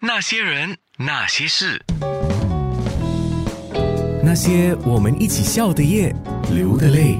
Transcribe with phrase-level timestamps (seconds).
[0.00, 1.84] 那些人，那些事，
[4.22, 6.14] 那些我们一起笑的夜，
[6.52, 7.18] 流的泪。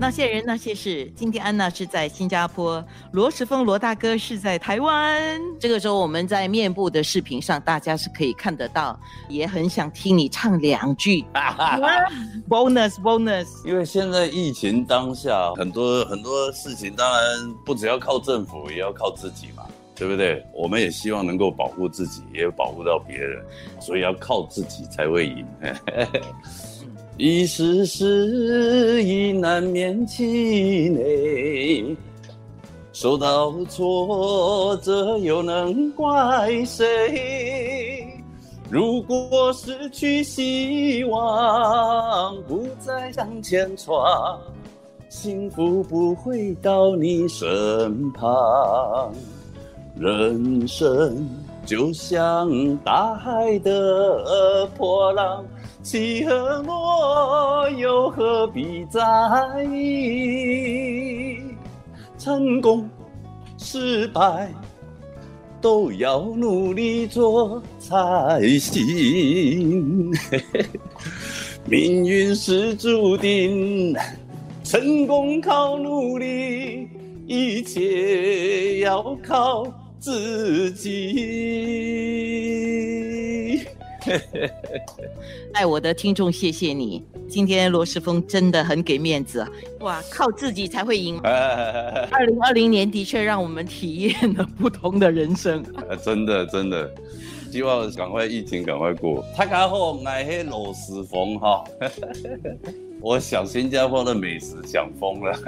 [0.00, 5.40] 那些人那些事，今天安娜是在新加坡，罗时峰罗大哥是在台湾。
[5.60, 8.98] 这个时候我们在面部的视频上，大家是可以看得到，
[9.28, 11.24] 也很想听你唱两句。
[12.50, 19.62] bonus bonus，因为现在疫情当下，很多很多事情，当然不只要靠政府，也要靠自己嘛，
[19.98, 20.44] 对不对？
[20.52, 23.44] 我们也希望能够保护自己，也保护到别人，
[23.80, 25.44] 所以要靠自己才会赢。
[27.18, 31.96] 一时失意难免气馁，
[32.92, 38.06] 受到挫折又能怪谁？
[38.70, 44.40] 如果失去希望，不再向前闯，
[45.08, 49.12] 幸福不会到你身旁。
[49.98, 51.28] 人生
[51.66, 55.44] 就像大海的波浪。
[55.80, 59.00] 起和落又何必在
[59.72, 61.38] 意？
[62.18, 62.86] 成功、
[63.56, 64.52] 失败
[65.62, 70.12] 都要努力做才行。
[71.64, 73.96] 命运是注定，
[74.62, 76.88] 成功靠努力，
[77.26, 79.64] 一切要靠
[80.00, 81.88] 自己。
[85.52, 87.04] 爱我的听众，谢谢你。
[87.28, 89.46] 今天罗世峰真的很给面子，
[89.80, 91.18] 哇，靠自己才会赢。
[91.22, 95.62] 二零二零年的确让我们体验了不同的人生。
[96.02, 96.90] 真的真的，
[97.50, 99.24] 希望赶快疫情赶快过。
[99.36, 101.64] 他刚好爱黑罗时峰哈，
[103.00, 105.38] 我想新加坡的美食想疯了。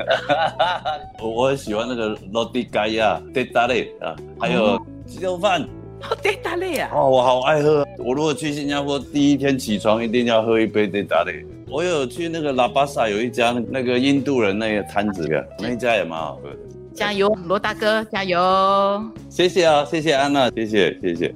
[1.20, 5.68] 我我很喜欢那个罗迪盖亚、德达类啊，还有鸡肉饭。
[6.02, 6.90] 好德达类啊！
[6.94, 7.86] 哦，我好爱喝。
[7.98, 11.44] 我如果去新加坡，第一天起床一定要喝一杯德达类。
[11.68, 16.56] 我有去那个拉巴萨有一家那个印度人那个摊子的，那一家也蛮好喝的。
[16.94, 19.04] 加油，罗大哥，加油！
[19.28, 21.34] 谢谢啊，谢谢安娜，谢谢谢谢。